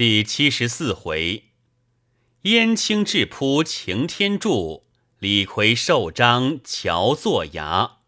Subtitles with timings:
[0.00, 1.50] 第七十四回，
[2.44, 4.86] 燕青智扑擎天柱，
[5.18, 7.98] 李逵受章乔作牙。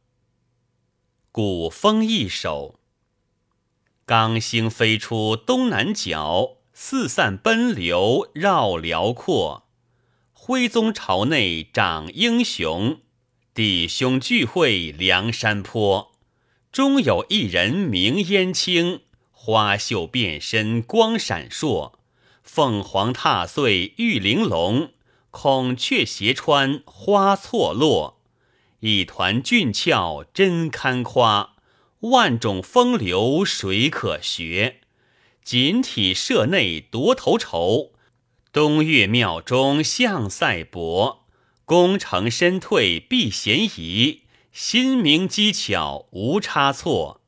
[1.31, 2.81] 古风一首：
[4.07, 9.69] 刚星飞出东南角，四散奔流绕辽阔。
[10.33, 13.03] 徽宗朝内长英雄，
[13.53, 16.13] 弟兄聚会梁山坡。
[16.73, 19.03] 终有一人名燕青。
[19.45, 21.95] 花袖变身光闪烁，
[22.45, 24.93] 凤凰踏碎玉玲珑，
[25.33, 28.21] 孔雀斜穿花错落。
[28.79, 31.57] 一团俊俏真堪夸，
[32.03, 34.77] 万种风流谁可学？
[35.43, 37.91] 锦体社内夺头筹，
[38.53, 41.25] 东岳庙中向赛博。
[41.65, 44.21] 功成身退避嫌疑，
[44.53, 47.22] 心明机巧无差错。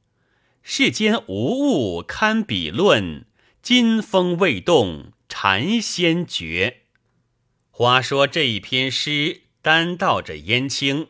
[0.66, 3.26] 世间无物堪比论，
[3.60, 6.84] 金风未动禅仙绝。
[7.70, 11.08] 话说这一篇诗单道着燕青，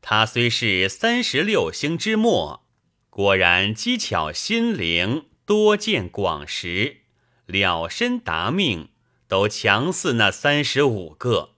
[0.00, 2.64] 他虽是三十六星之末，
[3.10, 6.98] 果然机巧心灵，多见广识，
[7.46, 8.90] 了身达命，
[9.26, 11.56] 都强似那三十五个。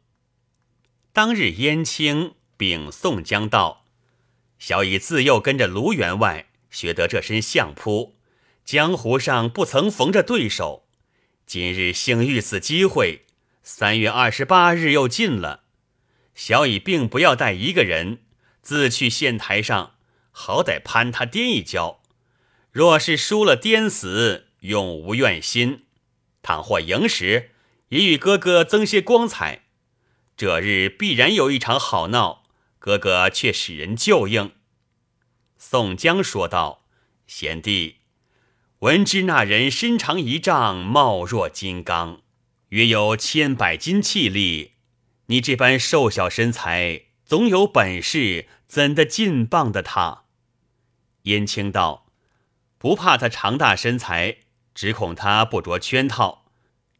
[1.12, 3.84] 当日燕青禀宋江道
[4.58, 8.16] ：“小乙自幼跟着卢员外。”学得这身相扑，
[8.64, 10.86] 江湖上不曾逢着对手。
[11.46, 13.22] 今日幸遇此机会，
[13.62, 15.64] 三月二十八日又近了，
[16.34, 18.18] 小乙并不要带一个人，
[18.60, 19.94] 自去县台上，
[20.30, 22.02] 好歹攀他颠一跤。
[22.70, 25.84] 若是输了颠死，永无怨心；
[26.42, 27.52] 倘或赢时，
[27.88, 29.62] 也与哥哥增些光彩。
[30.36, 32.44] 这日必然有一场好闹，
[32.78, 34.52] 哥哥却使人救应。
[35.60, 36.84] 宋江说道
[37.26, 37.96] ：“贤弟，
[38.78, 42.22] 闻知那人身长一丈，貌若金刚，
[42.68, 44.74] 约有千百斤气力。
[45.26, 50.26] 你这般瘦小身材，总有本事，怎的劲棒的他？”
[51.24, 52.06] 燕青道
[52.78, 54.38] ：“不怕他长大身材，
[54.76, 56.46] 只恐他不着圈套。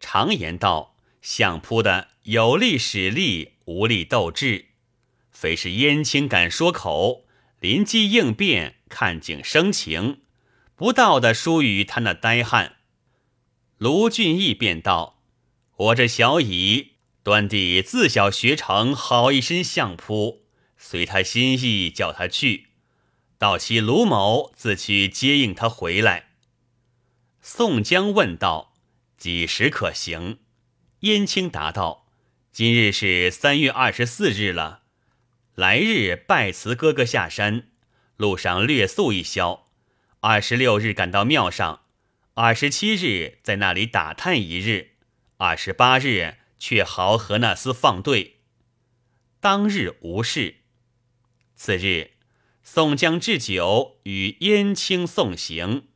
[0.01, 4.67] 常言道，相扑的有力使力，无力斗智。
[5.31, 7.27] 非是燕青敢说口。”
[7.61, 10.23] 临机应变，看景生情，
[10.77, 12.77] 不道的输于他那呆汉。
[13.79, 15.23] 卢俊义便道
[15.77, 16.93] ：“我这小乙
[17.23, 20.45] 端地自小学成好一身相扑，
[20.77, 22.69] 随他心意，叫他去。
[23.39, 26.31] 到期卢某自去接应他回来。”
[27.43, 28.75] 宋江问道
[29.19, 30.39] ：“几时可行？”
[31.01, 32.07] 燕青答道
[32.53, 34.83] ：“今日是三月二十四日了。”
[35.59, 37.67] 来日拜辞哥哥下山，
[38.17, 39.67] 路上略宿一宵。
[40.21, 41.81] 二十六日赶到庙上，
[42.35, 44.93] 二十七日在那里打探一日，
[45.39, 48.37] 二十八日却好和那厮放队。
[49.41, 50.59] 当日无事。
[51.57, 52.13] 次日，
[52.63, 55.89] 宋江置酒与燕青送行。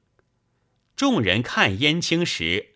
[0.96, 2.70] 众人看燕青时，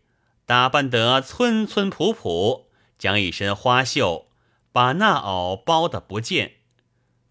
[0.44, 4.28] 打扮得村村朴朴，将一身花绣
[4.70, 6.56] 把那袄包得不见。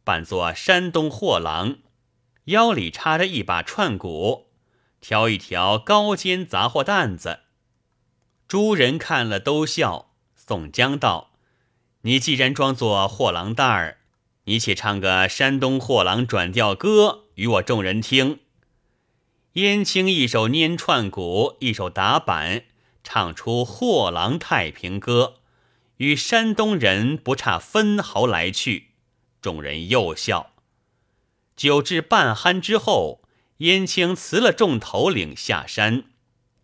[0.05, 1.79] 扮作山东货郎，
[2.45, 4.51] 腰里插着一把串鼓，
[5.01, 7.39] 挑一条高尖杂货担子。
[8.47, 10.11] 诸人看了都笑。
[10.35, 11.31] 宋江道
[12.01, 13.97] ：“你既然装作货郎担儿，
[14.43, 18.41] 你且唱个山东货郎转调歌与我众人听。”
[19.53, 22.65] 燕青一手拈串鼓，一手打板，
[23.03, 25.37] 唱出《货郎太平歌》，
[25.97, 28.91] 与山东人不差分毫来去。
[29.45, 30.53] 众人又笑。
[31.55, 33.21] 酒至半酣之后，
[33.57, 36.05] 燕青辞了众头领下山，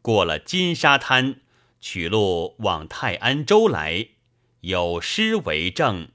[0.02, 1.42] 过了金沙滩，
[1.80, 4.08] 取路往泰安州来。
[4.62, 6.10] 有诗为证：“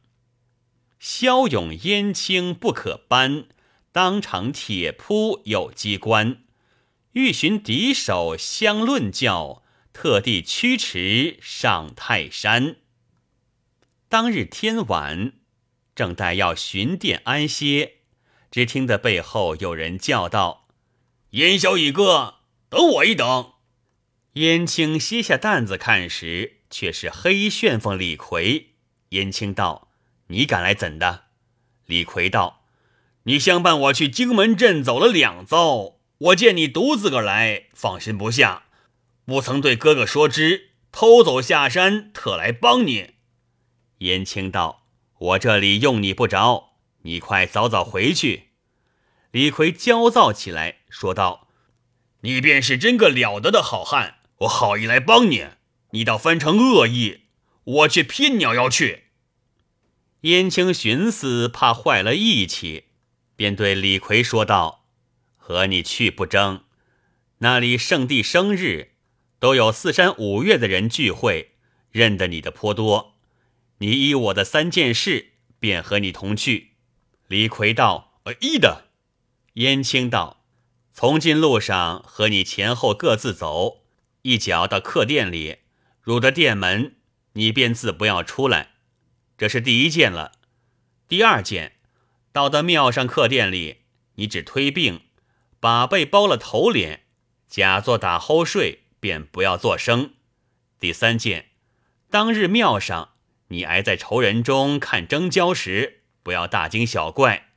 [0.98, 3.46] 骁勇燕青不可扳，
[3.92, 6.42] 当场铁扑有机关。
[7.12, 9.62] 欲寻敌手相论教，
[9.92, 12.78] 特地驱驰上泰山。”
[14.10, 15.34] 当日天晚。
[15.96, 17.94] 正待要寻殿安歇，
[18.50, 20.68] 只听得背后有人叫道
[21.32, 22.34] ：“燕小乙哥，
[22.68, 23.54] 等我一等。”
[24.34, 28.66] 燕青歇下担子看时，却是黑旋风李逵。
[29.08, 29.88] 燕青道
[30.28, 31.24] ：“你敢来怎的？”
[31.86, 32.66] 李逵道
[33.24, 38.64] ：“你相伴我去荆门镇走了两遭，我见你独自个来，放心不下，
[39.24, 43.14] 不曾对哥哥说知，偷走下山，特来帮你。”
[44.00, 44.85] 燕青道。
[45.18, 48.50] 我这里用你不着，你快早早回去。
[49.30, 51.48] 李逵焦躁起来，说道
[52.20, 55.46] ：“你便是真个了得的好汉，我好意来帮你，
[55.92, 57.22] 你倒翻成恶意，
[57.64, 59.04] 我却偏鸟要去。
[60.22, 62.84] 燕青寻思，怕坏了义气，
[63.36, 64.86] 便对李逵说道
[65.36, 66.64] ：“和你去不争，
[67.38, 68.92] 那里圣帝生日，
[69.38, 71.52] 都有四山五岳的人聚会，
[71.90, 73.15] 认得你的颇多。
[73.78, 76.72] 你依我的三件事，便和你同去。”
[77.28, 78.88] 李逵道：“呃，依的。”
[79.54, 80.44] 燕青道
[80.92, 83.84] ：“从今路上和你前后各自走，
[84.22, 85.58] 一脚到客店里，
[86.00, 86.96] 入得店门，
[87.32, 88.72] 你便自不要出来。”
[89.38, 90.32] 这是第一件了，
[91.06, 91.76] 第二件，
[92.32, 93.82] 到得庙上客店里，
[94.14, 95.02] 你只推病，
[95.60, 97.04] 把被包了头脸，
[97.46, 100.14] 假作打齁睡，便不要作声。
[100.80, 101.50] 第三件，
[102.08, 103.15] 当日庙上
[103.48, 107.50] 你挨在仇人中看争交时，不要大惊小怪。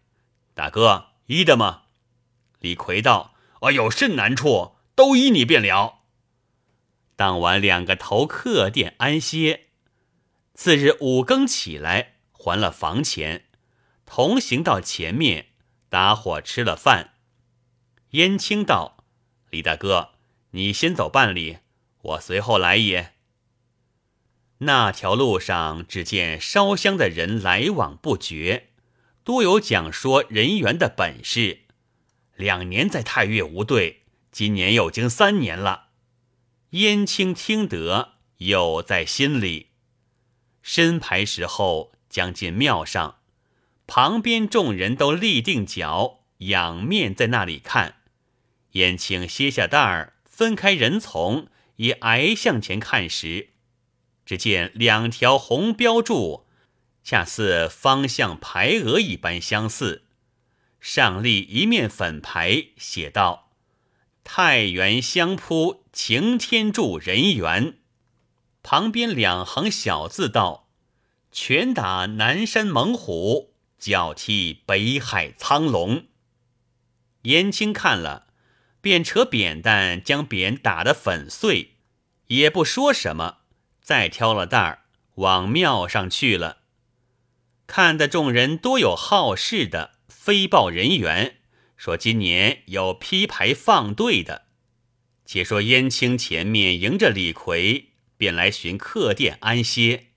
[0.53, 1.83] 大哥依的吗？
[2.59, 5.99] 李逵道：“啊，有甚难处，都依你便了。”
[7.15, 9.67] 当晚两个头客店安歇。
[10.53, 13.45] 次日五更起来，还了房钱，
[14.05, 15.47] 同行到前面，
[15.87, 17.13] 打伙吃了饭。
[18.11, 19.03] 燕青道
[19.49, 20.11] ：“李大哥，
[20.51, 21.59] 你先走半里，
[22.01, 23.13] 我随后来也。”
[24.59, 28.67] 那条路上，只见烧香的人来往不绝，
[29.23, 31.61] 多有讲说人缘的本事。
[32.35, 35.87] 两年在太岳无对，今年又经三年了。
[36.71, 39.67] 燕青听得，有在心里。
[40.61, 43.19] 申牌时候，将近庙上，
[43.87, 47.95] 旁边众人都立定脚，仰面在那里看。
[48.73, 51.47] 燕青歇下担儿，分开人丛，
[51.77, 53.49] 也挨向前看时，
[54.29, 56.45] 只见两条红标柱，
[57.03, 60.03] 恰似方向牌额一般相似，
[60.79, 63.49] 上立一面粉牌，写道
[64.23, 67.79] ：“太原香扑擎天柱人缘。”
[68.61, 70.69] 旁边两行小字道
[71.33, 76.05] ：“拳打南山猛虎，脚踢北海苍龙。”
[77.25, 78.27] 燕青看了，
[78.79, 81.77] 便扯扁担将匾打得粉碎，
[82.27, 83.38] 也不说什么，
[83.89, 84.83] 再挑了担儿
[85.15, 86.57] 往庙上去了。
[87.65, 91.37] 看得众人多有好事的，飞报人员，
[91.75, 94.43] 说今年有批牌放队的。
[95.25, 97.87] 且说燕青前面迎着李逵。
[98.15, 100.09] 便来寻客店安歇。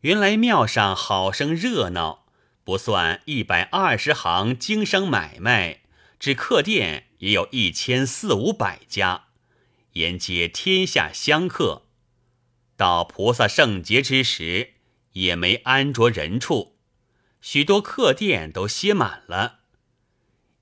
[0.00, 2.24] 原来庙上好生热闹，
[2.64, 5.80] 不算一百二十行经商买卖，
[6.18, 9.24] 只客店也有一千四五百家，
[9.94, 11.87] 沿街天下香客。
[12.78, 14.74] 到菩萨圣节之时，
[15.14, 16.78] 也没安着人处，
[17.40, 19.58] 许多客店都歇满了。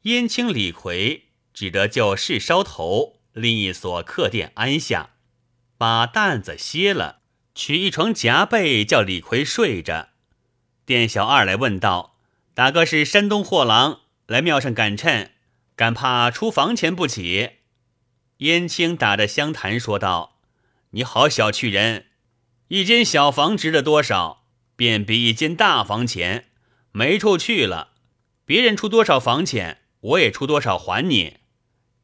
[0.03, 5.11] 燕青、李逵只得就事梢头另一所客店安下。
[5.77, 7.21] 把担子歇了，
[7.55, 10.09] 取一床夹被，叫李逵睡着。
[10.87, 12.19] 店小二来问道
[12.55, 15.33] ：“大哥是山东货郎，来庙上赶趁，
[15.75, 17.51] 敢怕出房钱不起？”
[18.39, 20.36] 燕青打着香坛说道
[20.97, 22.07] ：“你好小觑人，
[22.69, 24.47] 一间小房值了多少，
[24.77, 26.47] 便比一间大房钱。
[26.91, 27.91] 没处去了，
[28.47, 31.37] 别人出多少房钱，我也出多少还你。”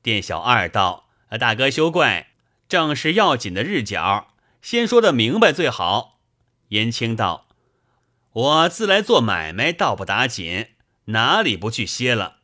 [0.02, 1.08] 店小二道
[1.40, 2.32] ：“大哥休怪。”
[2.68, 6.20] 正是要紧的日角，先说的明白最好。
[6.68, 7.48] 燕青道
[8.32, 10.66] ：“我自来做买卖，倒不打紧，
[11.06, 12.40] 哪里不去歇了？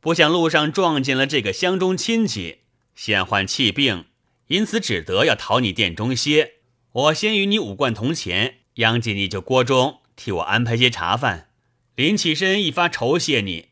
[0.00, 2.60] 不想路上撞见了这个乡中亲戚，
[2.94, 4.06] 现患气病，
[4.50, 6.54] 因此只得要讨你店中歇。
[6.92, 11.50] 我先与你五贯铜钱，央进你就锅中，替我安排些茶饭。
[11.94, 13.68] 临起身一发酬谢你。”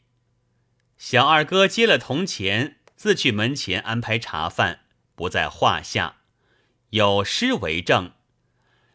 [0.96, 4.82] 小二哥接了铜钱，自去门前安排茶饭。
[5.16, 6.18] 不在话下，
[6.90, 8.12] 有诗为证：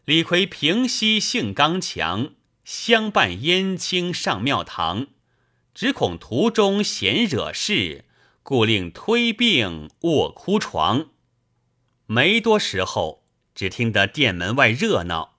[0.06, 2.32] 李逵平息性刚强，
[2.64, 5.08] 相伴燕青上庙堂。
[5.74, 8.06] 只恐途中闲惹事，
[8.42, 11.10] 故令推病卧枯床。
[12.06, 13.24] 没多时候，
[13.56, 15.36] 只听得店门外热闹，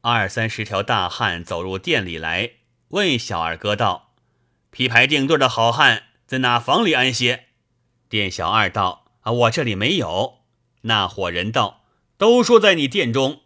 [0.00, 2.52] 二三十条大汉走入店里来，
[2.88, 4.14] 问小二哥道
[4.70, 7.46] ：“批牌定对的好汉在哪房里安歇？”
[8.08, 9.06] 店小二道。
[9.20, 10.38] 啊我这里没有。
[10.82, 11.84] 那伙人道
[12.16, 13.42] ：“都说在你店中。”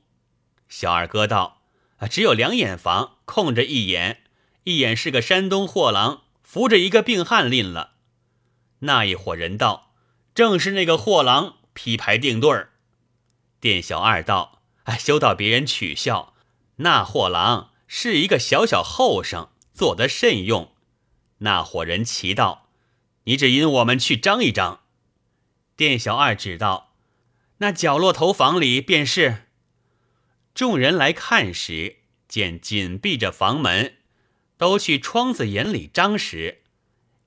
[0.69, 1.63] 小二哥道
[1.99, 4.23] ：“啊，只有两眼房空着一眼，
[4.65, 7.95] 一眼是个山东货郎扶着一个病汉拎了。”
[8.81, 9.93] 那一伙人道
[10.35, 12.71] ：“正是那个货郎批牌定对儿。”
[13.61, 16.35] 店小二道：“哎，休到别人取笑，
[16.77, 20.73] 那货郎是一个小小后生，做得甚用。”
[21.39, 22.69] 那伙人齐道
[23.25, 24.81] ：“你只因我们去张一张。”
[25.77, 26.93] 店小二指道
[27.59, 29.47] ：“那角落头房里便是。
[30.55, 31.97] 众人来看时，
[32.29, 33.97] 见紧闭着房门，
[34.59, 36.63] 都去窗子眼里张时，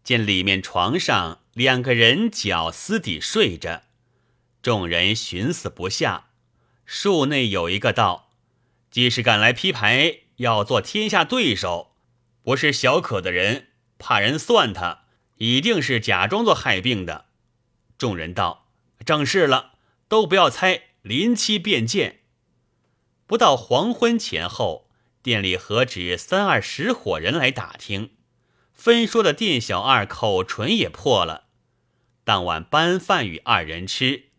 [0.04, 3.85] 见里面床上两个人脚私底睡着。
[4.66, 6.30] 众人寻思不下，
[6.88, 8.32] 树内有一个道
[8.90, 11.92] ：“既是赶来批牌，要做天下对手，
[12.42, 13.68] 不是小可的人，
[14.00, 15.04] 怕人算他，
[15.38, 17.26] 一定是假装作害病的。”
[18.00, 18.66] 众人道
[19.06, 19.74] ：“正是了，
[20.08, 22.22] 都不要猜，临期便见。”
[23.28, 24.90] 不到黄昏前后，
[25.22, 28.16] 店里何止三二十伙人来打听，
[28.74, 31.44] 分说的店小二口唇也破了。
[32.24, 34.30] 当晚搬饭与二人吃。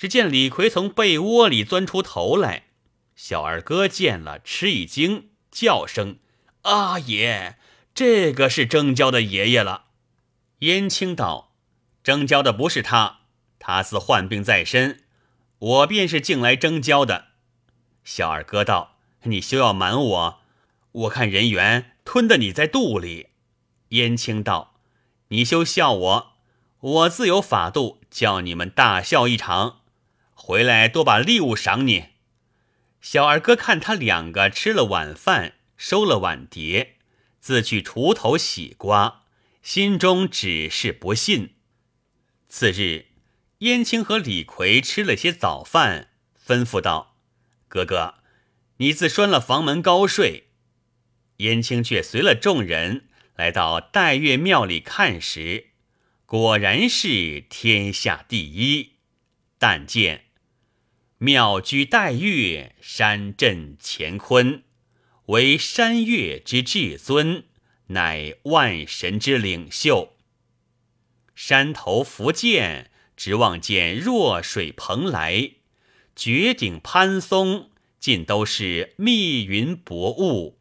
[0.00, 2.68] 只见李逵从被窝里钻出头来，
[3.14, 6.16] 小二哥见了，吃一惊，叫声
[6.64, 7.56] ：“阿爷，
[7.92, 9.88] 这个是征交的爷爷了。”
[10.60, 11.52] 燕青道
[12.02, 13.18] ：“征交的不是他，
[13.58, 15.02] 他似患病在身，
[15.58, 17.26] 我便是进来征交的。”
[18.02, 20.38] 小二哥道：“你休要瞒我，
[20.92, 23.26] 我看人缘吞得你在肚里。”
[23.90, 24.76] 燕青道
[25.28, 26.32] ：“你休笑我，
[26.80, 29.76] 我自有法度，叫你们大笑一场。”
[30.42, 32.06] 回来多把礼物赏你。
[33.02, 36.96] 小二哥看他两个吃了晚饭，收了碗碟，
[37.40, 39.24] 自去锄头洗瓜，
[39.62, 41.56] 心中只是不信。
[42.48, 43.08] 次日，
[43.58, 46.08] 燕青和李逵吃了些早饭，
[46.44, 47.18] 吩咐道
[47.68, 48.14] ：“哥哥，
[48.78, 50.48] 你自拴了房门高睡。”
[51.36, 55.68] 燕青却随了众人来到戴月庙里看时，
[56.24, 58.94] 果然是天下第一。
[59.58, 60.29] 但见。
[61.22, 64.62] 妙居待月，山镇乾坤，
[65.26, 67.44] 为山岳之至尊，
[67.88, 70.16] 乃万神之领袖。
[71.34, 75.56] 山头伏剑，直望见弱水蓬莱；
[76.16, 80.58] 绝顶攀松，尽都是密云薄雾。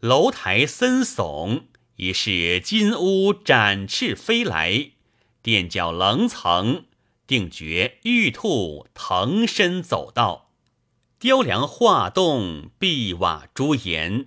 [0.00, 4.94] 楼台森耸，已是金乌展翅飞来；
[5.40, 6.86] 垫脚棱层。
[7.32, 10.50] 定觉玉兔腾身走道，
[11.18, 14.26] 雕梁画栋，碧瓦朱檐，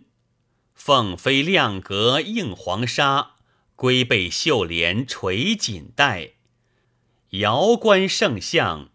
[0.73, 3.33] 凤飞亮阁映黄沙，
[3.75, 6.31] 龟背绣帘垂锦带，
[7.29, 8.89] 瑶观圣像，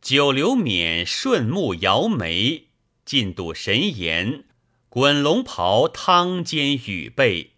[0.00, 2.66] 九流冕顺目摇眉，
[3.04, 4.42] 进度神颜，
[4.88, 7.52] 滚龙袍汤肩羽背，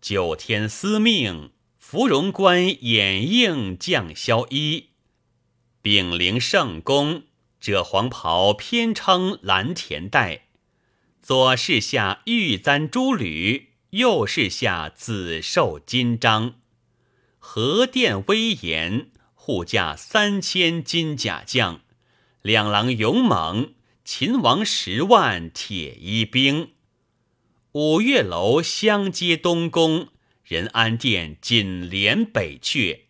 [0.00, 4.93] 九天司命，芙蓉冠掩映降霄衣。
[5.84, 7.24] 丙灵圣宫，
[7.60, 10.44] 这黄袍偏称蓝田带；
[11.20, 16.54] 左是下玉簪珠履，右是下紫绶金章。
[17.38, 21.80] 和殿威严，护驾三千金甲将；
[22.40, 23.74] 两郎勇猛，
[24.06, 26.70] 秦王十万铁衣兵。
[27.72, 30.08] 五岳楼相接东宫，
[30.44, 33.00] 仁安殿紧连北阙。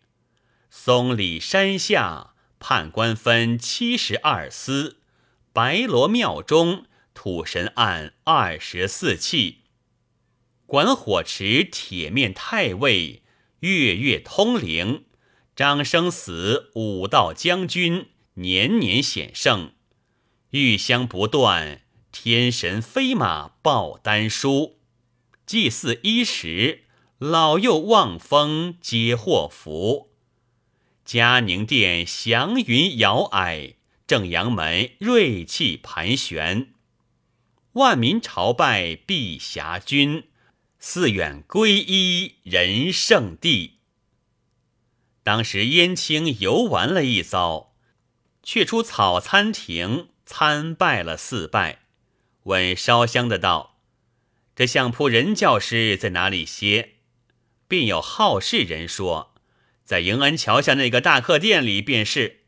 [0.69, 2.33] 松里山下。
[2.67, 4.97] 判官分七十二司，
[5.53, 9.65] 白罗庙中土神案二十四器，
[10.65, 13.21] 管火池铁面太尉，
[13.59, 15.05] 月月通灵，
[15.55, 19.73] 张生死武道将军，年年显圣，
[20.49, 21.81] 玉香不断，
[22.11, 24.79] 天神飞马报丹书，
[25.45, 26.85] 祭祀衣食，
[27.19, 30.14] 老幼望风皆祸福。
[31.05, 33.75] 嘉宁殿祥云摇霭，
[34.07, 36.73] 正阳门锐气盘旋，
[37.73, 40.23] 万民朝拜碧霞君，
[40.79, 43.73] 寺远皈依仁圣地。
[45.21, 47.75] 当时燕青游玩了一遭，
[48.41, 51.81] 却出草餐亭参拜了四拜，
[52.45, 53.77] 问烧香的道
[54.55, 56.93] ：“这相扑人教师在哪里歇？”
[57.69, 59.34] 便有好事人说。
[59.85, 62.41] 在迎恩桥下那个大客店里，便是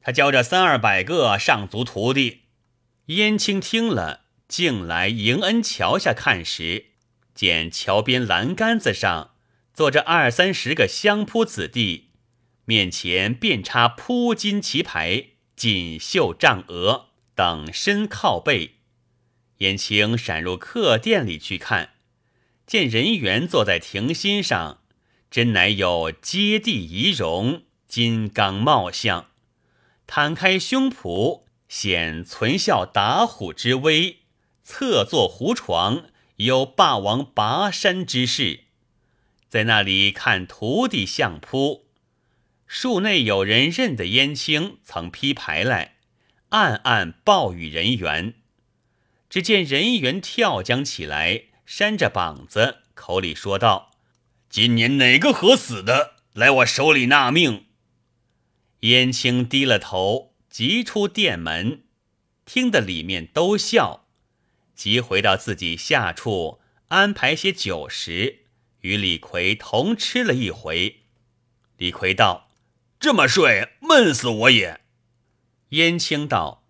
[0.00, 2.42] 他教着三二百个上族徒弟。
[3.06, 6.86] 燕青听了，竟来迎恩桥下看时，
[7.34, 9.32] 见桥边栏杆子上
[9.74, 12.10] 坐着二三十个相扑子弟，
[12.64, 18.76] 面前遍插铺金旗牌、锦绣帐额，等身靠背。
[19.58, 21.90] 燕青闪入客店里去看，
[22.64, 24.82] 见人员坐在亭心上。
[25.36, 29.26] 真乃有接地仪容，金刚貌相，
[30.06, 34.20] 摊开胸脯，显存孝打虎之威；
[34.64, 36.04] 侧坐胡床，
[36.36, 38.60] 有霸王拔山之势。
[39.46, 41.84] 在那里看徒弟相扑，
[42.66, 45.96] 树内有人认得燕青，曾批牌来，
[46.48, 48.36] 暗暗报与人员。
[49.28, 53.90] 只见人员跳将起来，扇着膀子，口里说道
[54.48, 57.66] ：“今年哪个合死的，来我手里纳命。”
[58.80, 61.82] 燕青低了头，急出店门，
[62.44, 64.06] 听得里面都笑，
[64.74, 68.44] 急回到自己下处，安排些酒食，
[68.80, 71.00] 与李逵同吃了一回。
[71.78, 72.48] 李逵道
[73.00, 74.80] ：“这么睡，闷死我也。”
[75.70, 76.64] 燕青道：“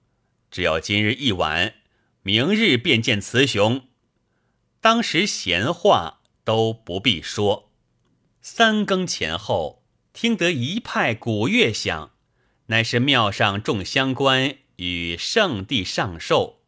[0.51, 1.75] 只要今日一晚，
[2.23, 3.89] 明日便见雌雄。”
[4.81, 7.66] 当时闲话都不必说。
[8.49, 9.83] 三更前后。
[10.13, 12.13] 听得一派鼓乐响，
[12.67, 16.61] 乃是庙上众香官与圣地上寿。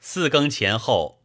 [0.00, 1.22] 四更前后，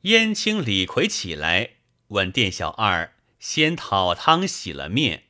[0.00, 1.72] 燕青、李逵起来，
[2.08, 5.24] 问店小二先讨汤洗了面，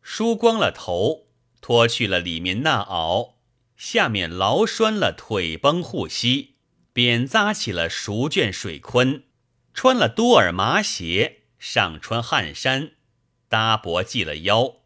[0.00, 1.26] 梳光了头，
[1.60, 3.34] 脱去了里面那袄，
[3.76, 6.54] 下面劳拴了腿绷护膝，
[6.94, 9.24] 便扎起了熟绢水坤，
[9.74, 12.92] 穿了多尔麻鞋，上穿汗衫，
[13.52, 14.76] 搭脖系了腰。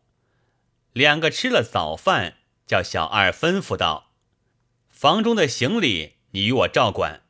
[0.92, 4.10] 两个吃了早饭，叫小二吩咐道
[4.90, 7.22] ：“房中的行李，你与我照管。”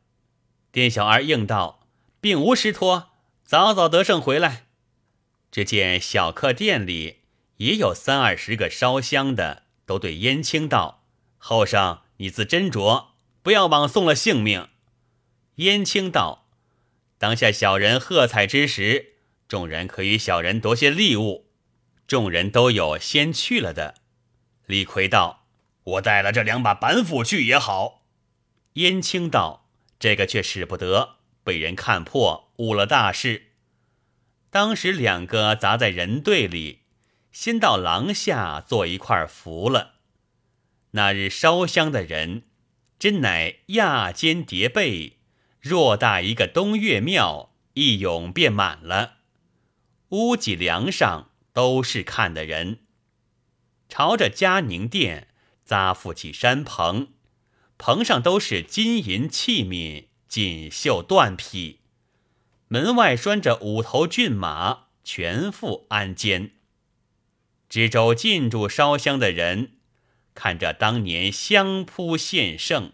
[0.73, 1.87] 店小二应道
[2.23, 3.11] ：“并无失托，
[3.45, 4.69] 早早得胜回来。”
[5.53, 7.21] 只见小客店里
[7.59, 11.05] 也有三二十个烧香的，都对燕青道
[11.37, 13.09] ：“后生，你自斟酌，
[13.43, 14.71] 不要枉送了性命。”
[15.57, 16.47] 燕青道
[17.19, 19.16] ：“当下小人喝彩之时，
[19.49, 21.47] 众人可与小人夺些利物。”
[22.07, 23.95] 众人都有先去了的。
[24.67, 25.47] 李逵道
[25.83, 28.05] ：“我带了这两把板斧去也好。”
[28.75, 33.51] 燕青道：“这个却使不得，被人看破，误了大事。”
[34.51, 36.83] 当时两个砸在人队里，
[37.33, 39.95] 先到廊下做一块符了。
[40.93, 42.45] 那日烧香的人，
[42.99, 45.19] 真乃亚间叠被，
[45.61, 49.16] 偌大一个东岳庙，一涌便满了。
[50.11, 51.31] 屋脊梁上。
[51.57, 52.81] 都是看的人，
[53.89, 55.29] 朝着嘉宁殿
[55.65, 57.15] 扎覆起山棚，
[57.79, 61.81] 棚上都是金银器皿、锦绣缎匹，
[62.69, 66.51] 门外拴着五头骏马，全副鞍鞯。
[67.71, 69.79] 知州进驻烧香的人，
[70.35, 72.93] 看着当年香扑献圣，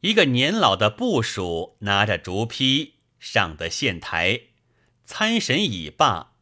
[0.00, 4.40] 一个年老的部属拿着竹坯上的县台，
[5.04, 6.32] 参神已罢。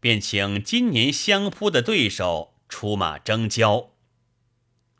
[0.00, 3.90] 便请今年相扑的对手出马争交。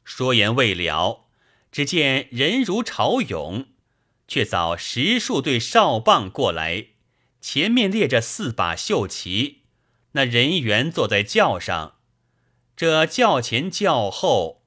[0.02, 1.26] 说言未了，
[1.70, 3.66] 只见人如潮涌，
[4.26, 6.86] 却早十数对哨棒过来，
[7.40, 9.62] 前面列着四把绣旗，
[10.12, 11.94] 那人员坐在轿上，
[12.74, 14.64] 这轿前轿后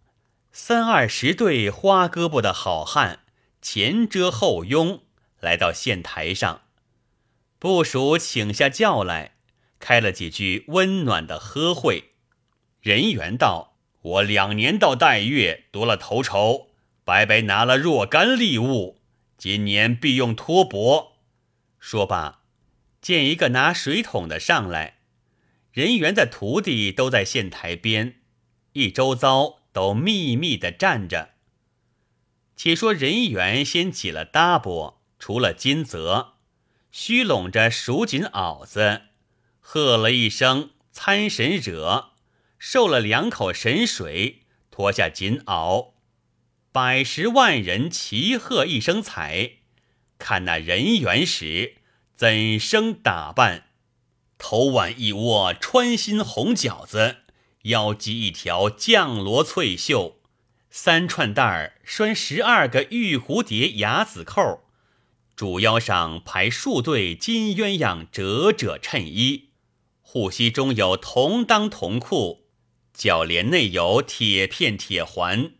[0.53, 3.25] 三二十对花胳膊的好汉，
[3.61, 5.03] 前遮后拥，
[5.41, 6.61] 来到县台上，
[7.61, 9.35] 部属请下轿来。
[9.77, 12.13] 开了几句温暖的呵会，
[12.81, 16.69] 人员道：“我两年到待月夺了头筹，
[17.03, 18.99] 白白拿了若干利物，
[19.37, 21.17] 今年必用托钵。”
[21.77, 22.41] 说罢，
[22.99, 24.97] 见一个拿水桶的上来，
[25.71, 28.21] 人员的徒弟都在县台边，
[28.73, 31.29] 一周遭都密密的站着。
[32.55, 36.33] 且说人员先起了搭钵，除了金泽，
[36.91, 39.01] 虚拢着蜀锦袄子。
[39.59, 42.11] 喝了一声参神者，
[42.59, 45.93] 受了两口神水，脱下锦袄，
[46.71, 49.51] 百十万人齐喝一声彩。
[50.17, 51.77] 看那人缘时
[52.13, 53.67] 怎生打扮？
[54.37, 57.17] 头挽一窝穿心红饺子，
[57.63, 60.19] 腰系一条绛罗翠袖，
[60.69, 64.63] 三串带拴十二个玉蝴蝶牙子扣，
[65.41, 69.49] 主腰上排数对金鸳鸯折褶衬衣。
[69.99, 72.45] 护膝中有铜裆铜裤，
[72.93, 75.53] 脚连内有铁片铁环，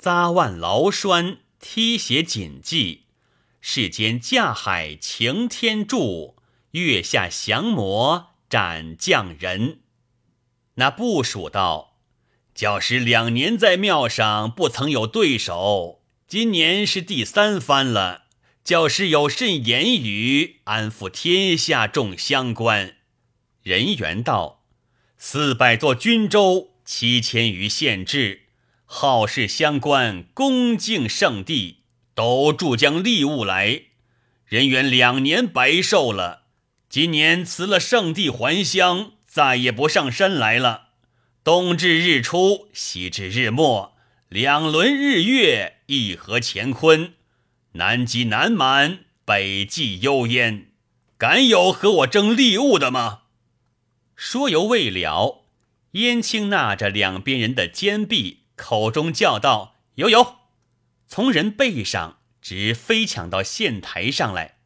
[0.00, 3.04] 扎腕牢栓，踢鞋谨记。
[3.60, 6.34] 世间架海擎天柱，
[6.72, 9.78] 月下降魔斩将人。
[10.74, 11.98] 那部属道：
[12.52, 18.24] 教师两年在庙上不曾有对手，今年是第三番了。
[18.68, 22.96] 教师有甚言语，安抚天下众乡官？
[23.62, 24.62] 人员道：
[25.16, 28.42] 四百座军州，七千余县治，
[28.84, 31.78] 好事相关，恭敬圣地，
[32.14, 33.84] 都助将利物来。
[34.44, 36.42] 人员两年白受了，
[36.90, 40.88] 今年辞了圣地还乡，再也不上山来了。
[41.42, 43.94] 东至日出，西至日没，
[44.28, 47.14] 两轮日月，一合乾坤，
[47.72, 50.72] 南极南蛮，北极幽燕，
[51.16, 53.22] 敢有和我争利物的吗？
[54.16, 55.44] 说犹未了，
[55.92, 60.38] 燕青纳着两边人的肩臂，口中叫道：“有有！”
[61.06, 64.58] 从人背上直飞抢到县台上来。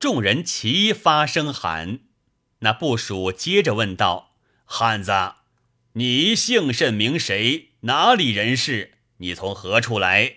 [0.00, 2.00] 众人齐发声喊。
[2.60, 5.12] 那部属接着问道：“汉子，
[5.92, 7.70] 你姓甚名谁？
[7.80, 8.98] 哪里人士？
[9.18, 10.36] 你从何处来？”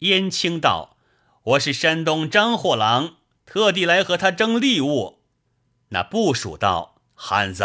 [0.00, 0.96] 燕青道
[1.48, 5.22] ：“我是山东张货郎，特地来和他争利物。”
[5.90, 6.96] 那部署道。
[7.14, 7.64] 汉子，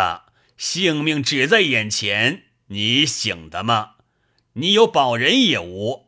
[0.57, 3.95] 性命只在眼前，你醒的吗？
[4.53, 6.07] 你有保人也无。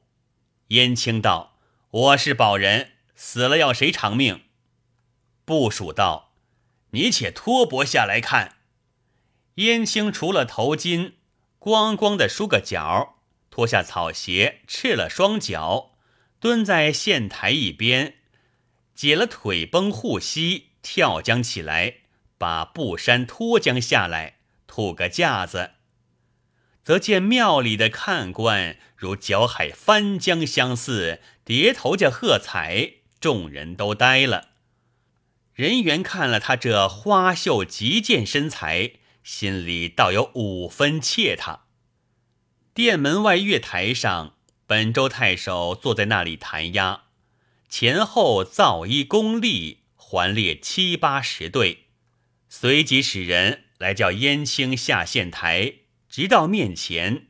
[0.70, 1.58] 燕青道
[1.92, 4.46] ：“我是保人，死了要谁偿命？”
[5.46, 6.32] 部署道
[6.92, 8.56] ：“你且脱帛下来看。”
[9.56, 11.14] 燕青除了头巾，
[11.60, 13.18] 光光的梳个角，
[13.52, 15.95] 脱下草鞋，赤了双脚，
[16.46, 18.18] 蹲在县台一边，
[18.94, 22.02] 解了腿绷护膝，跳将起来。
[22.38, 24.36] 把布衫脱将下来，
[24.68, 25.72] 吐个架子，
[26.84, 34.50] 则见庙里的看官如搅海翻江相似，叠头家喝彩，众人都呆了。
[35.56, 38.92] 人员看了他这花秀极健身材，
[39.24, 41.62] 心里倒有五分怯他。
[42.76, 44.35] 殿门外月台上，
[44.68, 47.04] 本州太守坐在那里弹压，
[47.70, 51.86] 前后造一功力，环列七八十对。
[52.50, 55.74] 随即使人来叫燕青下县台，
[56.10, 57.28] 直到面前。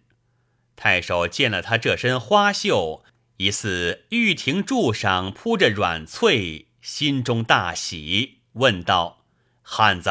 [0.76, 3.04] 太守见了他这身花绣，
[3.38, 9.26] 疑似玉亭柱上铺着软翠，心中大喜，问道
[9.62, 10.10] ：“汉子，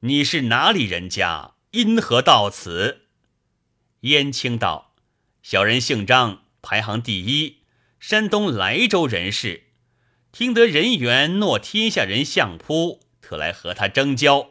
[0.00, 1.54] 你是哪里人家？
[1.70, 3.06] 因何到此？”
[4.00, 4.94] 燕青道
[5.42, 7.58] ：“小人姓张，排行第一，
[8.00, 9.64] 山东莱州人士。
[10.30, 14.50] 听得人缘诺天下人相扑。”特来和他争交。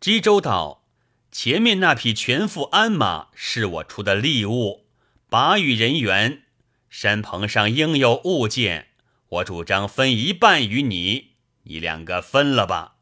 [0.00, 0.84] 知州道
[1.32, 4.86] ：“前面那匹全副鞍马是我出的利物，
[5.28, 6.42] 把与人员。
[6.88, 8.88] 山棚上应有物件，
[9.28, 11.32] 我主张分一半与你，
[11.64, 12.96] 你两个分了吧。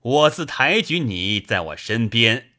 [0.00, 2.52] 我自抬举你在我身边。”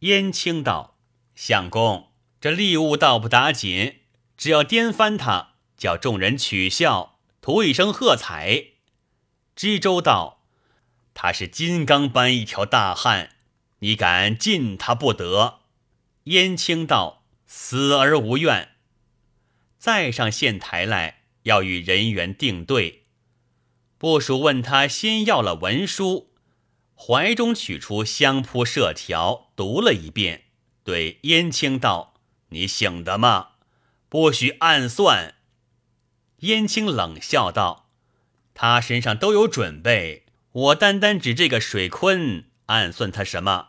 [0.00, 0.96] 燕青道
[1.36, 2.08] ：“相公，
[2.40, 4.00] 这利物倒不打紧，
[4.36, 8.66] 只要颠翻他，叫众人取笑，图一声喝彩。”
[9.56, 10.40] 知州道。
[11.14, 13.36] 他是金刚般一条大汉，
[13.80, 15.60] 你敢近他不得。
[16.24, 18.70] 燕青道：“死而无怨。”
[19.78, 23.04] 再上县台来，要与人员定对。
[23.98, 26.32] 部属问他，先要了文书，
[26.96, 30.44] 怀中取出香扑设条，读了一遍，
[30.82, 32.14] 对燕青道
[32.48, 33.50] ：“你醒得吗？
[34.12, 35.36] 不许暗算。”
[36.40, 37.88] 燕青冷笑道
[38.52, 43.68] ：“他身上都有准备。”我单单指这个水坤，暗算他什么？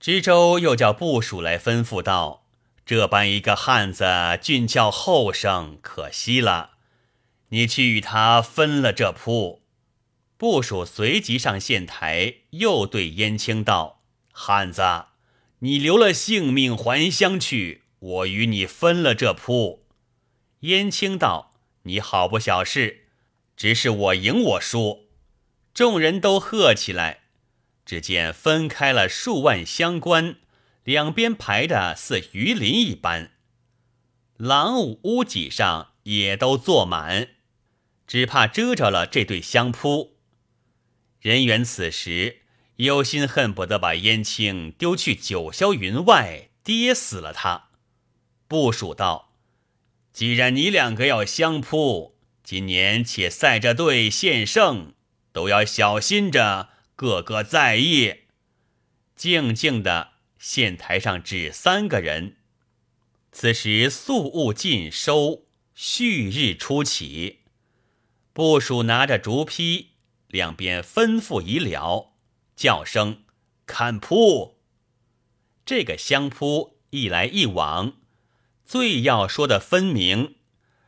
[0.00, 2.48] 知州又叫部属来吩咐道
[2.84, 4.04] ：“这般一个汉子，
[4.42, 6.70] 俊俏后生，可惜了。
[7.50, 9.62] 你去与他分了这铺。”
[10.36, 14.82] 部属随即上县台，又对燕青道：“汉子，
[15.60, 19.86] 你留了性命还乡去，我与你分了这铺。”
[20.60, 23.06] 燕青道：“你好不小事，
[23.56, 25.08] 只是我赢我输。”
[25.74, 27.24] 众人都喝起来，
[27.84, 30.36] 只见分开了数万乡官，
[30.84, 33.32] 两边排的似鱼鳞一般。
[34.38, 37.28] 廊屋屋脊上也都坐满，
[38.06, 40.16] 只怕遮着了这对香扑。
[41.20, 42.42] 人员此时
[42.76, 47.65] 忧心恨不得把燕青丢去九霄云外，跌死了他。
[48.48, 49.32] 部署道
[50.12, 54.92] ：“既然你两个要相扑，今年且赛着队献胜。”
[55.36, 58.20] 都要小心着，个个在意。
[59.14, 62.36] 静静的，县台上只三个人。
[63.32, 67.40] 此时宿务尽收，旭日初起。
[68.32, 69.88] 部署拿着竹坯，
[70.28, 72.14] 两边吩咐已了，
[72.56, 73.24] 叫声
[73.66, 74.56] 看铺。
[75.66, 77.98] 这个相扑一来一往，
[78.66, 80.34] 最要说的分明，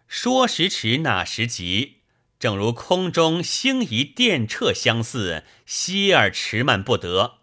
[0.08, 1.98] 说时迟，那时急。
[2.40, 7.38] 正如空中星移电掣相似，息而迟慢不得。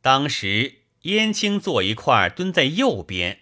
[0.00, 3.40] 当时燕青坐一块蹲在右边，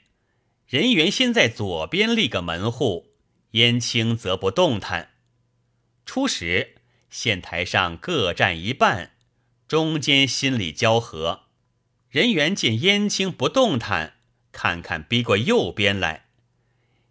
[0.66, 3.12] 人员先在左边立个门户，
[3.50, 5.10] 燕青则不动弹。
[6.06, 6.76] 初时
[7.10, 9.12] 县台上各站一半，
[9.66, 11.44] 中间心里交合。
[12.08, 14.17] 人员见燕青不动弹，
[14.52, 16.26] 看看逼过右边来。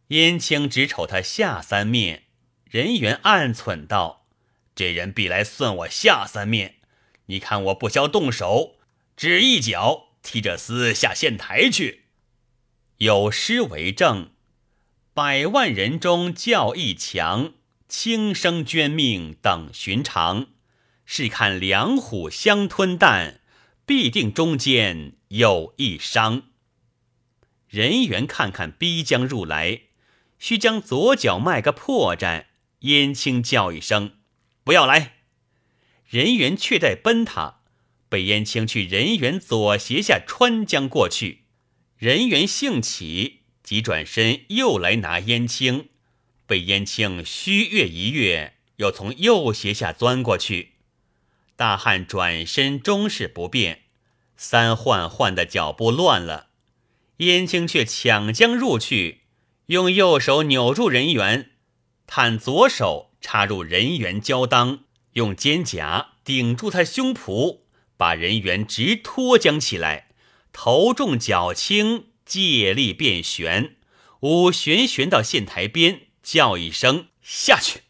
[0.10, 2.23] 燕青只瞅他下三面，
[2.63, 4.26] 人员暗忖道
[4.73, 6.76] ：“这人必来算我下三面。
[7.26, 8.78] 你看我不消动手，
[9.17, 12.06] 只一脚踢着厮下县台去。”
[13.00, 14.32] 有诗为证
[15.13, 17.54] ：“百万人中较一强，
[17.89, 20.47] 轻生捐命等寻常。
[21.06, 23.39] 试看两虎相吞啖，
[23.86, 26.43] 必定中间有一伤。”
[27.67, 29.82] 人员看看逼将入来。
[30.39, 32.45] 须将左脚迈个破绽，
[32.82, 34.17] 燕青叫一声
[34.63, 35.15] ：“不要来！”
[36.08, 37.62] 人员却待奔他，
[38.08, 41.45] 被燕青去人员左斜下穿将过去。
[41.97, 45.89] 人员兴起，急转身又来拿燕青，
[46.45, 50.73] 被燕青虚跃一跃，又从右斜下钻过去。
[51.56, 53.82] 大汉转身终是不变，
[54.38, 56.46] 三换换的脚步乱了，
[57.17, 59.21] 燕青却抢将入去。
[59.67, 61.51] 用右手扭住人猿，
[62.06, 64.80] 探左手插入人猿交裆，
[65.13, 67.60] 用肩胛顶住他胸脯，
[67.97, 70.12] 把人猿直拖将起来，
[70.53, 73.75] 头重脚轻，借力便旋，
[74.21, 77.82] 五旋旋到线台边，叫一声下去，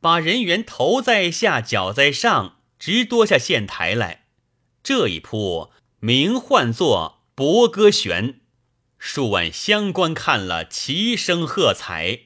[0.00, 4.26] 把人猿头在下，脚在上，直多下线台来。
[4.82, 8.40] 这一扑名唤作博歌旋。
[8.98, 12.20] 数万乡官看了，齐声喝彩。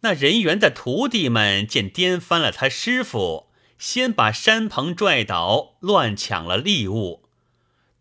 [0.00, 3.48] 那人员的徒弟们见颠翻了他师傅，
[3.78, 7.28] 先把山棚拽倒，乱抢了利物。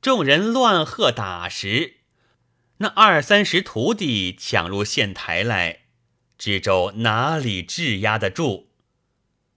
[0.01, 1.95] 众人乱喝打时，
[2.77, 5.85] 那二三十徒弟抢入县台来，
[6.37, 8.67] 知州哪里制压得住？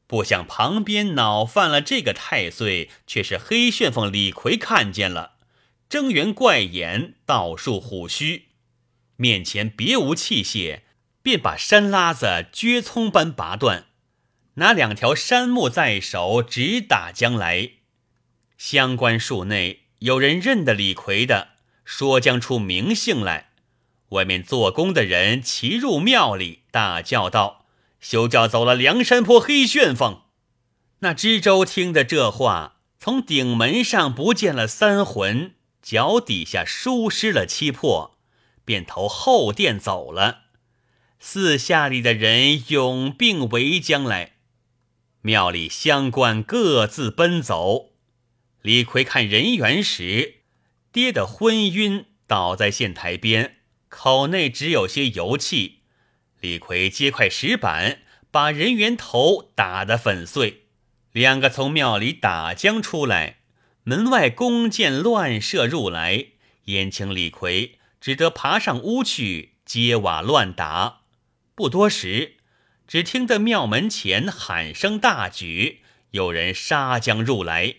[0.06, 5.32] 不想旁边恼犯了这个太岁，却是黑旋风李逵看见了，
[5.90, 8.47] 睁圆怪眼，倒竖虎须。
[9.20, 10.82] 面前别无器械，
[11.22, 13.86] 便把山拉子撅葱般拔断，
[14.54, 17.70] 拿两条山木在手，直打将来。
[18.56, 21.48] 乡关树内有人认得李逵的，
[21.84, 23.50] 说将出名姓来。
[24.10, 27.66] 外面做工的人齐入庙里，大叫道
[28.00, 30.22] ：“休叫走了梁山坡黑旋风！”
[31.00, 38.17] 那知州听得这话，从顶门上不见了三魂，脚底下疏失了七魄。
[38.68, 40.40] 便投后殿走了，
[41.18, 44.32] 四下里的人拥并围将来，
[45.22, 47.92] 庙里乡官各自奔走。
[48.60, 50.40] 李逵看人缘时，
[50.92, 53.56] 跌得昏晕，倒在线台边，
[53.88, 55.78] 口内只有些油气。
[56.40, 58.00] 李逵接块石板，
[58.30, 60.64] 把人缘头打得粉碎。
[61.12, 63.38] 两个从庙里打将出来，
[63.84, 66.26] 门外弓箭乱射入来，
[66.64, 67.77] 燕青李逵。
[68.00, 71.02] 只得爬上屋去揭瓦乱打，
[71.54, 72.36] 不多时，
[72.86, 75.82] 只听得庙门前喊声大举，
[76.12, 77.76] 有人杀将入来。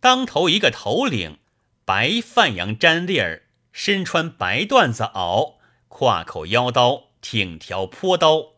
[0.00, 1.38] 当头一个头领，
[1.84, 5.54] 白范阳毡笠儿，身穿白缎子袄，
[5.88, 8.54] 挎口腰刀，挺条坡刀。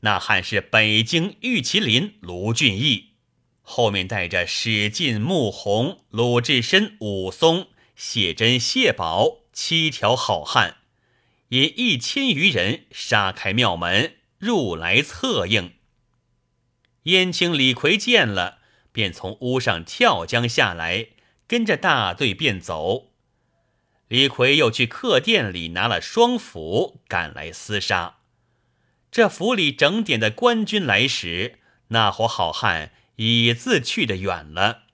[0.00, 3.14] 那汉是北京玉麒麟卢俊义，
[3.62, 9.38] 后面带着史进、穆弘、鲁智深、武松、谢珍、谢宝。
[9.60, 10.76] 七条好汉，
[11.48, 15.72] 引一千余人杀开庙门，入来策应。
[17.02, 18.60] 燕青、李逵见了，
[18.92, 21.08] 便从屋上跳江下来，
[21.48, 23.10] 跟着大队便走。
[24.06, 28.18] 李逵又去客店里拿了双斧，赶来厮杀。
[29.10, 34.84] 这府里整点的官军来时，那伙好汉已自去得远了。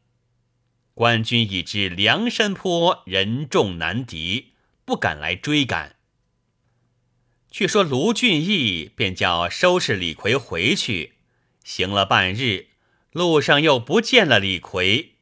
[0.95, 4.53] 官军已知梁山坡人众难敌。
[4.85, 5.97] 不敢来追赶。
[7.51, 11.15] 却说卢俊义便叫收拾李逵回去，
[11.63, 12.69] 行了半日，
[13.13, 15.13] 路上又不见了李逵。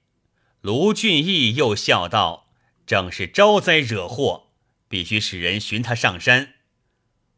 [0.63, 2.47] 卢俊义又笑道
[2.87, 4.49] ：“正是招灾惹祸，
[4.89, 6.55] 必须使人寻他上山。”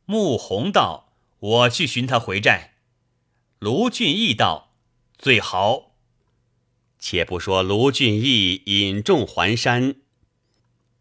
[0.07, 2.75] 穆弘道：“我去寻他回寨。”
[3.59, 4.77] 卢俊义道
[5.19, 5.97] ：“最好。”
[7.01, 9.97] 且不说卢俊义引众还山。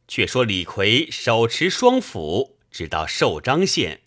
[0.08, 4.02] 却说李逵手持双斧，直到寿张县。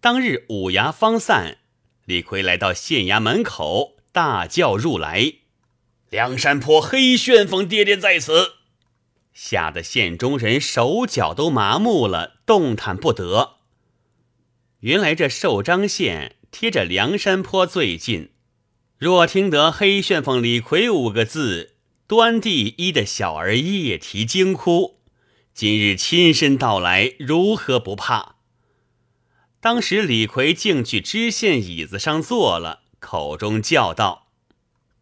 [0.00, 1.58] 当日五衙方散，
[2.04, 5.34] 李逵来到县衙门口，大叫入来
[6.10, 8.54] ：“梁山坡黑旋风爹爹在此！”
[9.34, 13.56] 吓得县中人手脚都麻木了，动弹不得。
[14.80, 18.30] 原来这寿张县贴着梁山坡最近，
[18.96, 21.75] 若听得黑旋风李逵五个字，
[22.08, 25.00] 端地一的小儿夜啼惊哭，
[25.52, 28.36] 今日亲身到来，如何不怕？
[29.58, 34.28] 当时李逵竟去知县椅子上坐了，口中叫道：“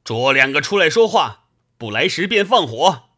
[0.03, 3.11] 捉两个出来说话，不来时便放火。”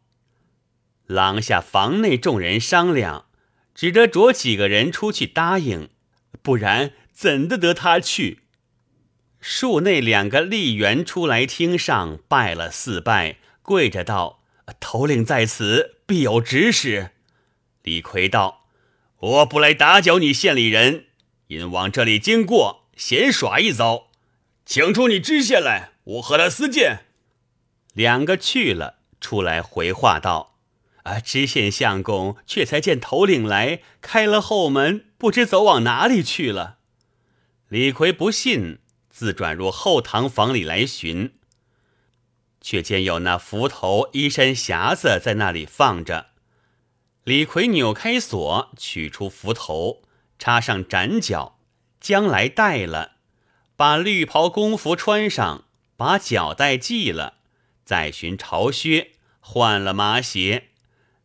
[1.07, 3.27] 廊下房内众人商量，
[3.73, 5.87] 只得着几个人出去答应，
[6.41, 8.41] 不然怎的得他去？
[9.39, 13.37] 树内两个吏员出来厅上拜了四拜，
[13.67, 14.39] 跪着道
[14.79, 17.09] ：“头领在此，必有指使。”
[17.83, 18.69] 李逵道
[19.19, 21.07] ：“我不来打搅你县里人。”
[21.47, 24.07] 因往这里经过，闲耍一遭，
[24.65, 27.07] 请出你知县来，我和他私见。
[27.91, 30.55] 两个去了，出来回话道
[31.03, 36.77] ：“啊，知县相公却才见头领来，开了后门，不知走往哪里去了。”
[37.67, 41.33] 李逵不信，自转入后堂房里来寻，
[42.67, 46.31] 却见有那斧头、衣衫匣子在那里放着。
[47.23, 50.03] 李逵扭开锁，取出斧头。
[50.37, 51.59] 插上斩脚，
[52.01, 53.13] 将来带了，
[53.77, 55.63] 把绿袍工服穿上，
[55.95, 57.35] 把脚带系了，
[57.85, 60.67] 再寻朝靴，换了麻鞋，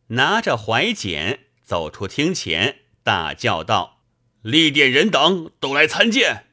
[0.07, 3.99] 拿着怀剪走出厅前，大叫道
[4.41, 6.45] ：“立殿人等都来参见。”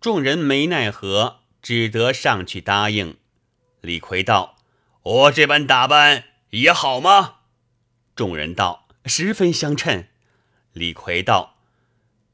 [0.00, 3.16] 众人没奈何，只得上去答应。
[3.84, 4.56] 李逵道
[5.02, 7.40] ：“我这般打扮也好吗？”
[8.16, 10.06] 众人道：“十分相称。”
[10.72, 11.58] 李逵道：“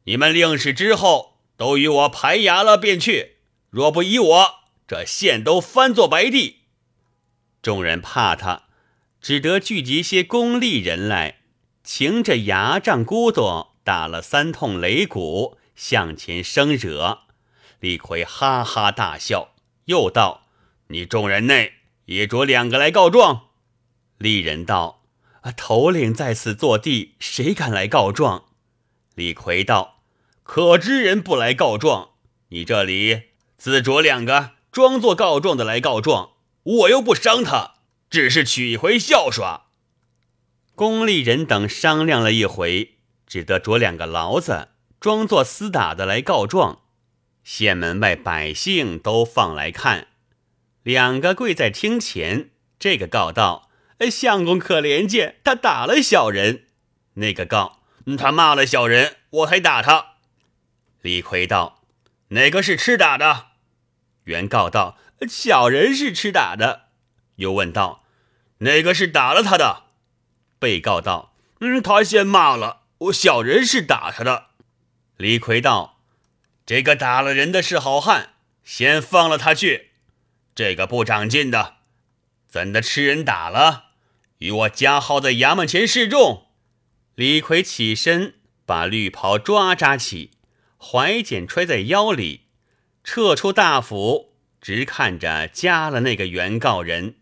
[0.05, 3.39] 你们令使之后，都与我排牙了便去。
[3.69, 4.55] 若不依我，
[4.87, 6.61] 这县都翻作白地。”
[7.61, 8.65] 众人怕他，
[9.21, 11.41] 只得聚集些功利人来，
[11.83, 17.23] 擎着牙杖骨朵，打了三通擂鼓，向前生惹。
[17.81, 19.53] 李逵哈哈大笑，
[19.87, 20.40] 又道
[20.91, 21.73] ：“你众人内
[22.05, 23.49] 也着两个来告状。”
[24.21, 24.99] 吏人道。
[25.43, 25.51] 啊！
[25.53, 28.45] 头领在此坐地，谁敢来告状？
[29.15, 30.03] 李逵道
[30.45, 32.11] ：“可知人不来告状，
[32.51, 33.23] 你这里
[33.57, 37.77] 自着两个装作告状的来告状，我又不伤他，
[38.11, 39.69] 只是取回笑耍。”
[40.77, 44.69] 公吏人等商量了一回，只得着两个牢子，
[45.01, 46.83] 装作厮打的来告状。
[47.43, 50.09] 县门外百姓都放来看，
[50.83, 53.71] 两个跪在厅前，这个告道。
[54.11, 56.65] 相公可怜见，他打了小人。
[57.15, 57.81] 那个告
[58.17, 60.13] 他骂了小人，我还打他。
[61.03, 61.83] 李逵道
[62.29, 63.49] ：“哪个是吃打的？”
[64.25, 64.97] 原告道
[65.29, 66.87] ：“小人是吃打的。”
[67.37, 68.05] 又问道
[68.61, 69.85] ：“哪个是打了他的？”
[70.59, 74.47] 被告道：“嗯，他先骂了我，小人是打他的。”
[75.19, 76.01] 李逵道
[76.65, 78.31] ：“这个打了人的是好汉，
[78.65, 79.90] 先放了他去。
[80.61, 81.77] 这个不长进的，
[82.47, 83.93] 怎的吃人打了？”
[84.41, 86.49] 与我加号在衙门前示众。
[87.15, 88.35] 李逵起身，
[88.67, 90.33] 把绿袍抓扎起，
[90.77, 92.49] 怀剪揣在腰里，
[93.03, 97.15] 撤出大府，直看着加了那个原告人，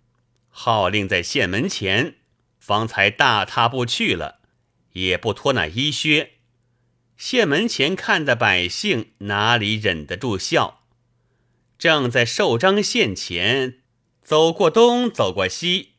[0.48, 2.16] 号令在县门前，
[2.58, 4.40] 方才大踏步去了，
[4.94, 6.32] 也不脱那衣靴。
[7.16, 10.77] 县门前看的百姓哪里忍得住笑？
[11.78, 13.78] 正在寿张县前，
[14.20, 15.92] 走过东，走过西。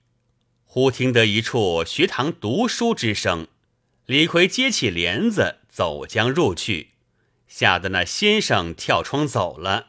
[0.65, 3.48] 忽听得一处学堂读书之声，
[4.06, 6.89] 李逵接起帘子走将入去，
[7.48, 9.88] 吓得那先生跳窗走了，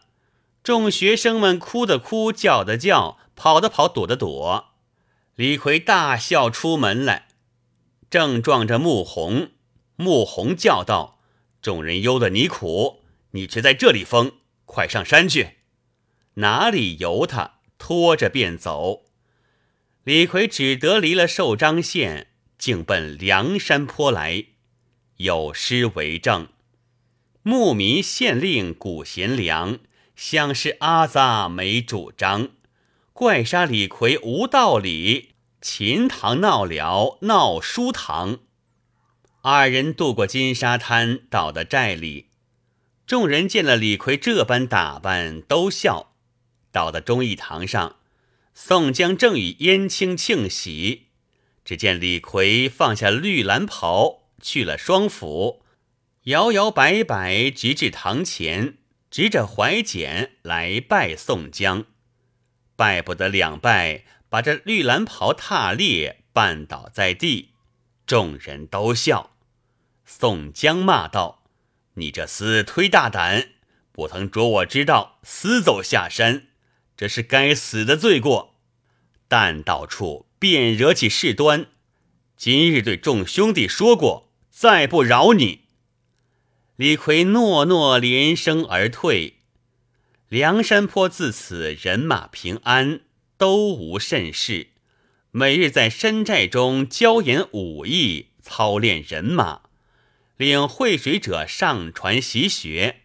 [0.62, 4.66] 众学生们哭的哭，叫的叫，跑的跑，躲的躲。
[5.34, 7.26] 李逵大笑出门来，
[8.08, 9.50] 正撞着穆弘，
[9.96, 11.18] 穆弘叫道
[11.60, 14.32] ：“众人忧得你苦，你却在这里疯，
[14.64, 15.56] 快上山去！”
[16.40, 19.04] 哪里由他，拖着便走。
[20.04, 24.44] 李逵只得离了寿张县，竟奔梁山坡来。
[25.16, 26.48] 有诗为证
[27.42, 29.78] ：“牧民县令古贤良，
[30.16, 32.48] 相识阿扎没主张。
[33.12, 38.40] 怪杀李逵无道理，秦堂闹了闹书堂。”
[39.42, 42.28] 二人渡过金沙滩，到的寨里，
[43.06, 46.09] 众人见了李逵这般打扮，都笑。
[46.70, 47.96] 到的忠义堂上。
[48.52, 51.06] 宋江正与燕青庆喜，
[51.64, 55.62] 只见李逵放下绿蓝袍，去了双斧，
[56.24, 58.78] 摇摇摆摆直至堂前，
[59.10, 61.86] 执着怀简来拜宋江。
[62.76, 67.50] 拜不得两拜，把这绿蓝袍踏裂，绊倒在地，
[68.06, 69.36] 众人都笑。
[70.04, 71.44] 宋江骂道
[71.94, 73.50] ：“你这厮忒大胆，
[73.92, 76.48] 不曾着我之道，私走下山，
[77.00, 78.56] 这是该死的罪过。”
[79.26, 81.68] 但到处便惹起事端。
[82.36, 85.60] 今日对众兄弟说过，再不饶你。
[86.76, 89.38] 李逵诺诺连声而退。
[90.28, 93.00] 梁山坡自此人马平安，
[93.38, 94.68] 都无甚事。
[95.30, 99.62] 每日在山寨中教演武艺，操练人马，
[100.36, 102.99] 领会水者上船习学。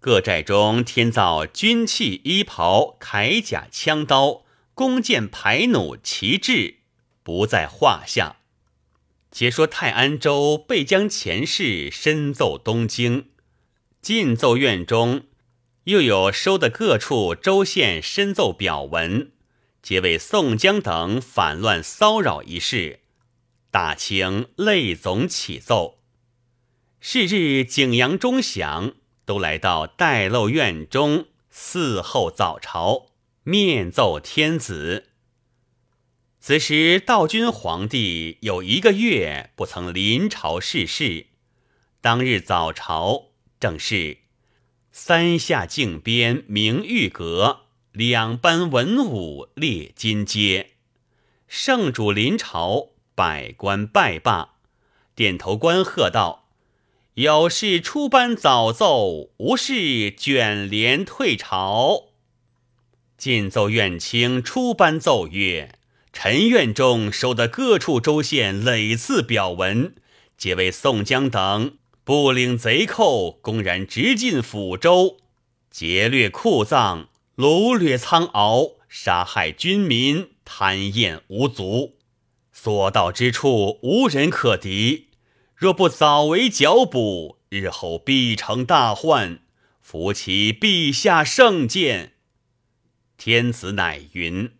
[0.00, 6.76] 各寨中添造军器、衣袍、铠甲、枪刀、弓箭、牌弩、旗帜，
[7.24, 8.36] 不在话下。
[9.32, 13.30] 且说泰安州备将前事深奏东京，
[14.00, 15.24] 进奏院中
[15.84, 19.32] 又有收的各处州县深奏表文，
[19.82, 23.00] 皆为宋江等反乱骚扰一事，
[23.72, 25.98] 大清泪总起奏。
[27.00, 28.94] 是日景阳钟响。
[29.28, 33.08] 都来到待漏院中伺候早朝，
[33.42, 35.10] 面奏天子。
[36.40, 41.26] 此时道君皇帝有一个月不曾临朝视事。
[42.00, 43.26] 当日早朝
[43.60, 44.16] 正是
[44.92, 50.70] 三下靖边明玉阁，两班文武列金阶。
[51.46, 54.54] 圣主临朝，百官拜罢，
[55.14, 56.47] 点头官贺道。
[57.18, 62.10] 有事出班早奏，无事卷帘退朝。
[63.16, 65.74] 进奏院卿出班奏曰
[66.14, 69.96] ：“臣院中收的各处州县累次表文，
[70.36, 75.16] 皆为宋江等不领贼寇，公然直进抚州，
[75.72, 81.96] 劫掠库藏，掳掠仓廒，杀害军民，贪宴无足，
[82.52, 85.06] 所到之处无人可敌。”
[85.58, 89.40] 若不早为剿捕，日后必成大患。
[89.82, 92.12] 扶其陛下圣鉴。
[93.16, 94.52] 天子乃云：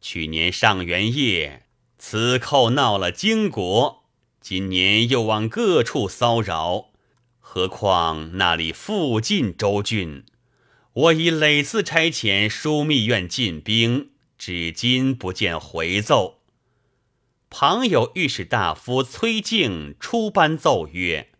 [0.00, 1.66] 去年上元夜，
[1.98, 4.04] 此寇闹了荆国，
[4.40, 6.86] 今年又往各处骚扰，
[7.38, 10.24] 何况那里附近州郡？
[10.94, 16.37] 我已累次差遣枢密院进兵，至今不见回奏。
[17.50, 21.30] 旁有御史大夫崔敬出班奏曰：“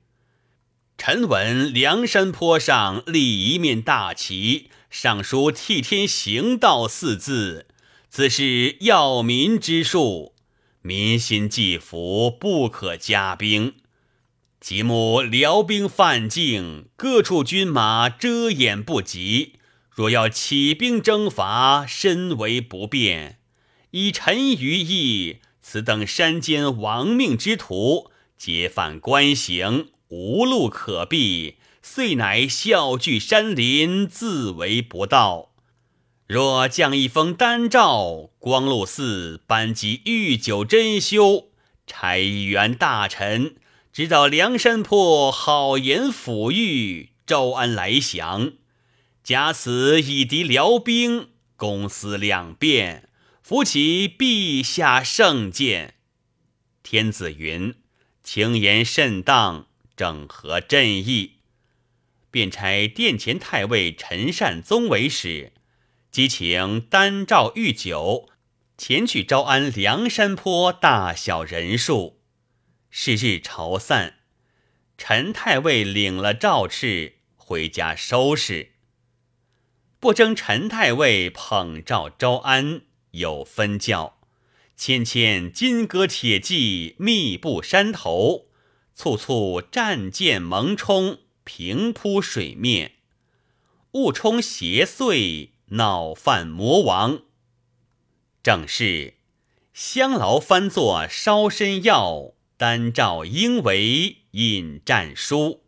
[0.97, 7.67] 臣闻梁山坡上立一面大旗，上书‘替天行道’四字，
[8.09, 10.35] 此是要民之术。
[10.81, 13.75] 民心既服，不可加兵。
[14.59, 19.59] 即目辽兵犯境，各处军马遮掩不及，
[19.91, 23.39] 若要起兵征伐，深为不便。
[23.91, 25.41] 以臣愚意。”
[25.71, 35.51] 此等山间亡命之徒，皆犯官刑，无路可避，遂乃笑聚山林，自为不道。
[36.27, 41.49] 若降一封单诏，光禄寺颁及御酒珍馐，
[41.87, 43.57] 差一员大臣，
[43.93, 48.53] 直到梁山坡，好言抚育，招安来降。
[49.23, 53.08] 假此以敌辽兵，公私两便。
[53.49, 55.95] 扶起陛下圣鉴，
[56.83, 57.77] 天子云
[58.23, 61.37] ：“轻言甚当，整合朕意。”
[62.31, 65.55] 便差殿前太尉陈善宗为使，
[66.11, 68.29] 即请单诏御酒，
[68.77, 72.21] 前去招安梁山坡大小人数。
[72.91, 74.19] 是日朝散，
[74.99, 78.73] 陈太尉领了诏敕回家收拾，
[79.99, 82.83] 不争陈太尉捧诏招安。
[83.13, 84.19] 有分教，
[84.77, 88.47] 纤纤金戈铁骑，密布山头；
[88.95, 92.93] 簇簇战舰猛冲，平铺水面。
[93.93, 97.23] 误冲邪祟，闹犯魔王。
[98.43, 99.15] 正是
[99.73, 105.65] 香劳翻作烧身药，单照应为引战书。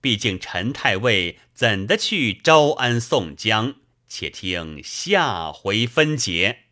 [0.00, 3.74] 毕竟陈太尉怎的去招安宋江？
[4.08, 6.67] 且听下回分解。